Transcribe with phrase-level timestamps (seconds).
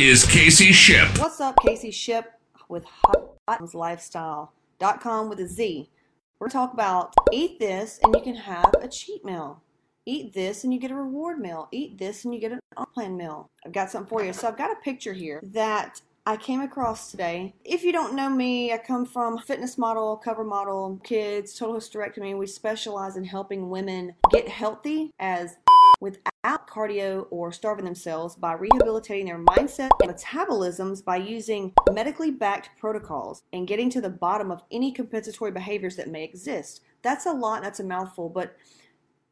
[0.00, 1.06] is Casey Ship.
[1.18, 2.32] What's up, Casey Ship
[2.70, 5.90] with Hot Lifestyle.com with a Z.
[6.38, 9.62] We're going to talk about eat this and you can have a cheat meal.
[10.06, 11.68] Eat this and you get a reward meal.
[11.70, 13.50] Eat this and you get an on plan meal.
[13.66, 14.32] I've got something for you.
[14.32, 17.54] So I've got a picture here that I came across today.
[17.62, 22.38] If you don't know me, I come from fitness model, cover model, kids, total hysterectomy.
[22.38, 25.58] We specialize in helping women get healthy as
[26.00, 32.70] without cardio or starving themselves by rehabilitating their mindset and metabolisms by using medically backed
[32.78, 36.80] protocols and getting to the bottom of any compensatory behaviors that may exist.
[37.02, 38.56] That's a lot, that's a mouthful, but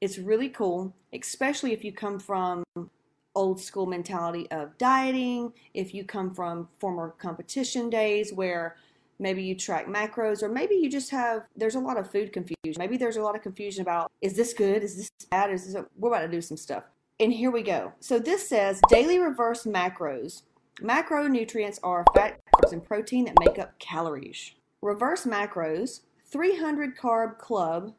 [0.00, 2.64] it's really cool, especially if you come from
[3.34, 8.76] old school mentality of dieting, if you come from former competition days where
[9.18, 12.78] maybe you track macros or maybe you just have there's a lot of food confusion.
[12.78, 14.82] Maybe there's a lot of confusion about is this good?
[14.82, 15.50] Is this bad?
[15.50, 16.84] Is this we're about to do some stuff.
[17.18, 17.92] And here we go.
[18.00, 20.42] So this says daily reverse macros.
[20.80, 24.52] Macronutrients are fat carbs and protein that make up calories.
[24.82, 26.00] Reverse macros
[26.30, 27.94] 300 carb club.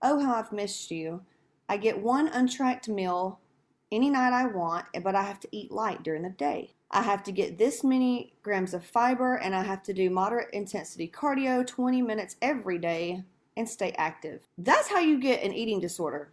[0.00, 1.22] Oh how i've missed you.
[1.68, 3.40] I get one untracked meal
[3.94, 7.24] any night i want but i have to eat light during the day I have
[7.24, 11.66] to get this many grams of fiber and I have to do moderate intensity cardio
[11.66, 13.24] 20 minutes every day
[13.56, 14.42] and stay active.
[14.58, 16.30] That's how you get an eating disorder.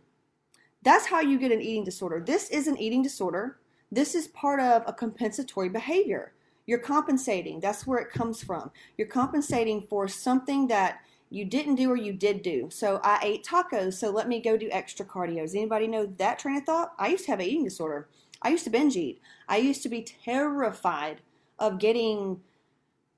[0.84, 2.20] That's how you get an eating disorder.
[2.20, 3.58] This is an eating disorder.
[3.92, 6.34] This is part of a compensatory behavior.
[6.68, 7.60] You're compensating.
[7.60, 8.70] That's where it comes from.
[8.98, 11.02] You're compensating for something that
[11.32, 12.68] you didn't do or you did do.
[12.70, 15.42] So I ate tacos, so let me go do extra cardio.
[15.42, 16.94] Does anybody know that train of thought?
[17.00, 18.10] I used to have an eating disorder.
[18.42, 19.22] I used to binge eat.
[19.48, 21.22] I used to be terrified
[21.58, 22.42] of getting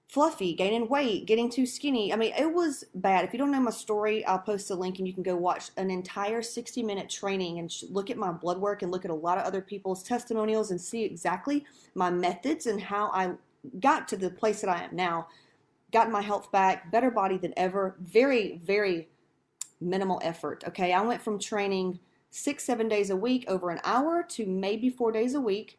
[0.08, 2.14] fluffy, gaining weight, getting too skinny.
[2.14, 3.26] I mean, it was bad.
[3.26, 5.72] If you don't know my story, I'll post a link and you can go watch
[5.76, 9.16] an entire 60 minute training and look at my blood work and look at a
[9.16, 11.66] lot of other people's testimonials and see exactly
[11.96, 13.32] my methods and how I
[13.80, 15.30] got to the place that I am now.
[15.94, 17.96] Got my health back, better body than ever.
[18.02, 19.10] Very, very
[19.80, 20.64] minimal effort.
[20.68, 22.00] Okay, I went from training
[22.32, 25.78] six, seven days a week over an hour to maybe four days a week,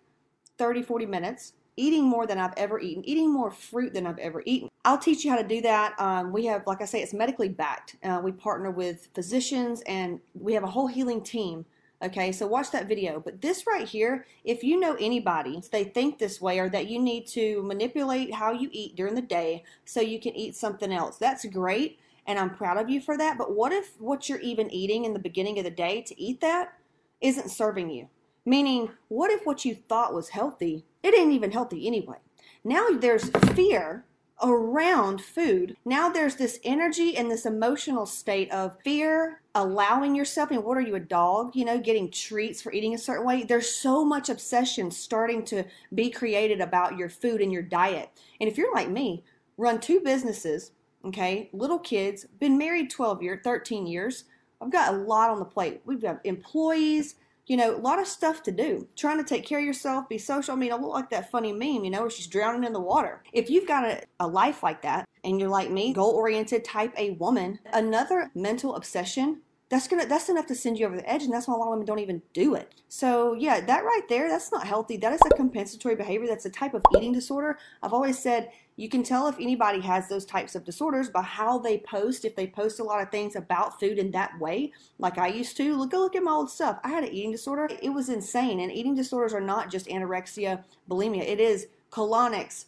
[0.57, 4.45] 30, 40 minutes, eating more than I've ever eaten, eating more fruit than I've ever
[4.47, 4.69] eaten.
[4.85, 5.99] I'll teach you how to do that.
[5.99, 7.97] Um, we have, like I say, it's medically backed.
[8.05, 11.67] Uh, we partner with physicians and we have a whole healing team.
[12.03, 13.21] Okay, so watch that video.
[13.21, 17.01] But this right here, if you know anybody, they think this way or that you
[17.01, 21.17] need to manipulate how you eat during the day so you can eat something else,
[21.17, 23.39] that's great and I'm proud of you for that.
[23.39, 26.41] But what if what you're even eating in the beginning of the day to eat
[26.41, 26.73] that
[27.21, 28.09] isn't serving you?
[28.47, 32.19] Meaning, what if what you thought was healthy, it ain't even healthy anyway?
[32.63, 34.05] Now there's fear
[34.43, 35.77] around food.
[35.85, 40.83] Now there's this energy and this emotional state of fear, allowing yourself, and what are
[40.83, 43.45] you, a dog, you know, getting treats for eating a certain way?
[43.45, 48.11] There's so much obsession starting to be created about your food and your diet.
[48.41, 49.25] And if you're like me,
[49.57, 50.73] run two businesses,
[51.05, 54.25] okay, little kids, been married 12 years, 13 years.
[54.61, 55.81] I've got a lot on the plate.
[55.85, 58.89] We've got employees, you know, a lot of stuff to do.
[58.97, 60.55] Trying to take care of yourself, be social.
[60.55, 62.81] I mean, I look like that funny meme, you know, where she's drowning in the
[62.81, 63.23] water.
[63.33, 66.93] If you've got a, a life like that and you're like me, goal oriented type
[66.97, 71.23] A woman, another mental obsession that's gonna that's enough to send you over the edge
[71.23, 74.03] and that's why a lot of women don't even do it so yeah that right
[74.09, 77.59] there that's not healthy that is a compensatory behavior that's a type of eating disorder
[77.83, 81.59] i've always said you can tell if anybody has those types of disorders by how
[81.59, 82.25] they post.
[82.25, 85.57] If they post a lot of things about food in that way, like I used
[85.59, 86.81] to, look, go look at my old stuff.
[86.83, 87.69] I had an eating disorder.
[87.81, 88.61] It was insane.
[88.61, 91.23] And eating disorders are not just anorexia, bulimia.
[91.23, 92.67] It is colonics.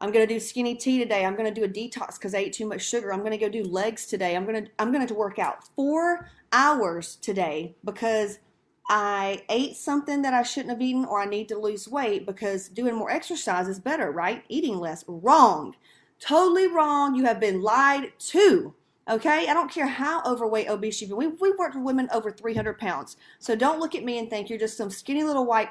[0.00, 1.24] I'm gonna do skinny tea today.
[1.24, 3.12] I'm gonna do a detox because I ate too much sugar.
[3.12, 4.36] I'm gonna go do legs today.
[4.36, 8.38] I'm gonna I'm gonna work out four hours today because
[8.88, 12.68] I ate something that I shouldn't have eaten or I need to lose weight because
[12.68, 14.42] doing more exercise is better, right?
[14.48, 15.04] Eating less.
[15.06, 15.74] Wrong.
[16.20, 17.14] Totally wrong.
[17.14, 18.74] You have been lied to.
[19.08, 19.46] Okay?
[19.46, 21.18] I don't care how overweight, obese you've been.
[21.18, 23.18] We've, we've worked with women over 300 pounds.
[23.38, 25.68] So don't look at me and think you're just some skinny little white.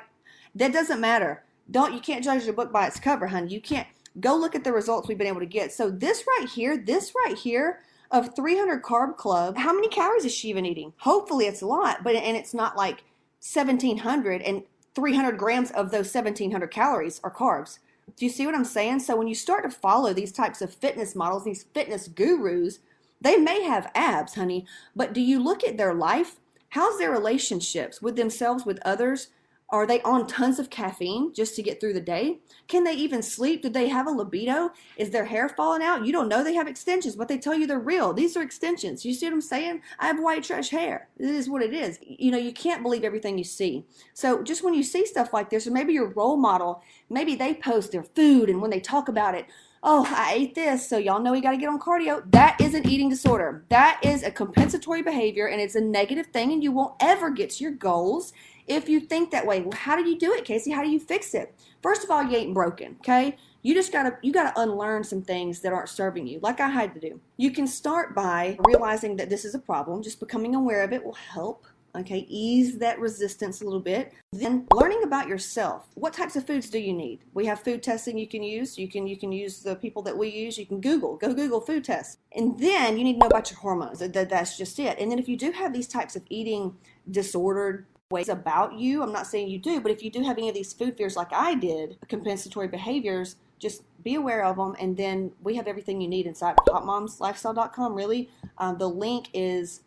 [0.53, 1.43] That doesn't matter.
[1.71, 3.53] Don't you can't judge a book by its cover, honey.
[3.53, 3.87] You can't
[4.19, 5.73] go look at the results we've been able to get.
[5.73, 7.81] So this right here, this right here
[8.11, 10.93] of 300 carb club, how many calories is she even eating?
[10.97, 13.03] Hopefully it's a lot, but and it's not like
[13.41, 14.63] 1700 and
[14.95, 17.79] 300 grams of those 1700 calories are carbs.
[18.15, 19.01] Do you see what I'm saying?
[19.01, 22.79] So when you start to follow these types of fitness models, these fitness gurus,
[23.21, 24.65] they may have abs, honey,
[24.95, 26.37] but do you look at their life?
[26.69, 29.29] How's their relationships with themselves, with others?
[29.69, 32.39] Are they on tons of caffeine just to get through the day?
[32.69, 33.61] Can they even sleep?
[33.61, 34.71] Do they have a libido?
[34.95, 36.05] Is their hair falling out?
[36.05, 38.13] You don't know they have extensions, but they tell you they're real.
[38.13, 39.03] These are extensions.
[39.03, 39.81] You see what I'm saying?
[39.99, 41.09] I have white trash hair.
[41.19, 41.99] It is what it is.
[42.01, 43.85] You know, you can't believe everything you see.
[44.13, 47.53] So just when you see stuff like this, or maybe your role model, maybe they
[47.53, 49.47] post their food and when they talk about it,
[49.83, 52.29] oh, I ate this, so y'all know you got to get on cardio.
[52.31, 53.63] That is an eating disorder.
[53.69, 57.51] That is a compensatory behavior and it's a negative thing, and you won't ever get
[57.51, 58.33] to your goals
[58.67, 59.61] if you think that way.
[59.61, 60.71] Well, how do you do it, Casey?
[60.71, 61.55] How do you fix it?
[61.81, 63.37] First of all, you ain't broken, okay?
[63.63, 66.93] You just gotta you gotta unlearn some things that aren't serving you, like I had
[66.93, 67.19] to do.
[67.37, 70.03] You can start by realizing that this is a problem.
[70.03, 71.65] Just becoming aware of it will help.
[71.97, 74.13] Okay, ease that resistance a little bit.
[74.31, 75.87] Then learning about yourself.
[75.95, 77.19] What types of foods do you need?
[77.33, 78.77] We have food testing you can use.
[78.77, 80.57] You can you can use the people that we use.
[80.57, 81.17] You can Google.
[81.17, 82.17] Go Google food tests.
[82.35, 83.99] And then you need to know about your hormones.
[83.99, 84.99] That, that's just it.
[84.99, 86.75] And then if you do have these types of eating
[87.09, 89.03] disordered ways about you.
[89.03, 91.15] I'm not saying you do, but if you do have any of these food fears
[91.15, 94.75] like I did, compensatory behaviors, just be aware of them.
[94.79, 97.93] And then we have everything you need inside hotmomslifestyle.com.
[97.93, 99.81] Really, um, the link is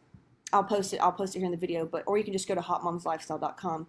[0.53, 0.99] I'll post it.
[0.99, 3.87] I'll post it here in the video, but or you can just go to hotmomslifestyle.com.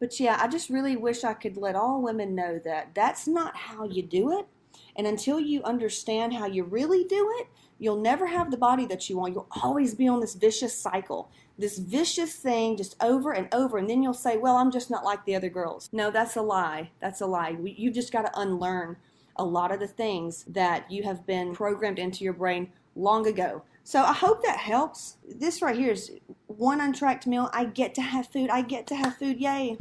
[0.00, 3.56] But yeah, I just really wish I could let all women know that that's not
[3.56, 4.46] how you do it.
[4.96, 7.46] And until you understand how you really do it,
[7.78, 9.34] you'll never have the body that you want.
[9.34, 13.88] You'll always be on this vicious cycle this vicious thing just over and over and
[13.88, 16.90] then you'll say well i'm just not like the other girls no that's a lie
[17.00, 18.96] that's a lie You've just got to unlearn
[19.36, 23.62] a lot of the things that you have been programmed into your brain long ago
[23.84, 26.10] so i hope that helps this right here is
[26.46, 29.76] one untracked meal i get to have food i get to have food yay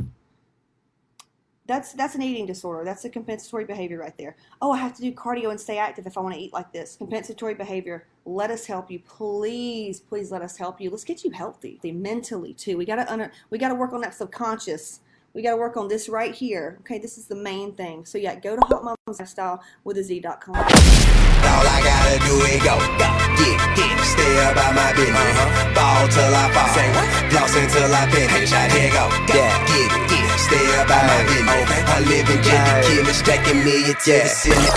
[1.71, 2.83] that's that's an eating disorder.
[2.83, 4.35] That's a compensatory behavior right there.
[4.61, 6.73] Oh, I have to do cardio and stay active if I want to eat like
[6.73, 6.97] this.
[6.97, 8.07] Compensatory behavior.
[8.25, 10.89] Let us help you, please, please let us help you.
[10.89, 12.77] Let's get you healthy, mentally too.
[12.77, 14.99] We gotta under, we gotta work on that subconscious.
[15.33, 16.77] We gotta work on this right here.
[16.81, 18.03] Okay, this is the main thing.
[18.03, 21.30] So yeah, go to Hot Moms Lifestyle with a Z.com.
[21.61, 25.13] All I gotta do is go, go, get, get, stay about my business.
[25.13, 25.77] Uh-huh.
[25.77, 27.05] Ball till I fall, say what?
[27.29, 28.49] Floss until I finish.
[28.49, 29.61] I here go, go, yeah.
[29.69, 31.61] get, get, stay about my business.
[31.61, 31.85] Okay.
[31.85, 34.25] I live in get the killer, stacking million to yeah.
[34.25, 34.73] the ceiling.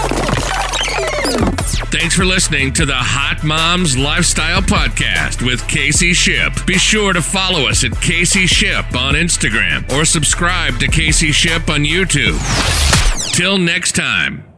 [1.88, 6.52] Thanks for listening to the Hot Moms Lifestyle Podcast with Casey Ship.
[6.66, 11.66] Be sure to follow us at Casey Ship on Instagram or subscribe to Casey Ship
[11.70, 12.36] on YouTube.
[13.32, 14.53] Till next time.